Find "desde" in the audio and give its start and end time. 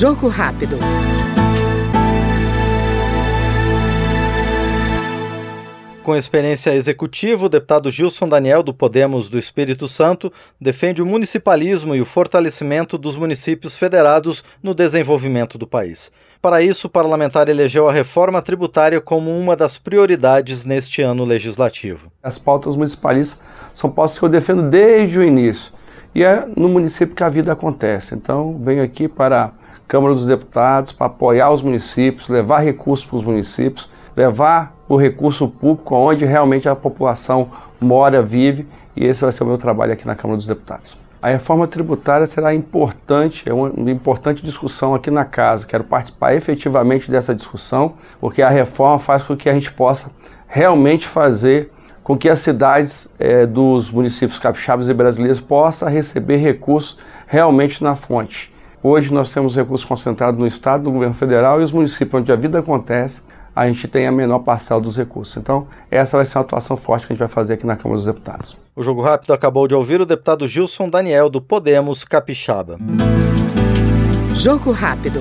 24.62-25.18